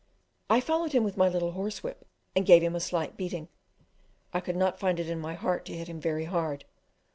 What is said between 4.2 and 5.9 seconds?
I could not find it in my heart to hit